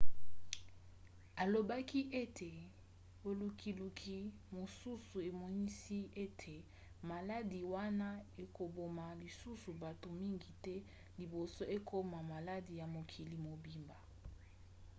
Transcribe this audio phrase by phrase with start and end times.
[1.41, 2.51] alobaki ete
[3.23, 4.17] bolukiluki
[4.55, 6.55] mosusu emonisi ete
[7.09, 8.09] maladi wana
[8.43, 10.75] ekoboma lisusu bato mingi te
[11.19, 13.97] liboso ekomona maladi ya mokili mobimba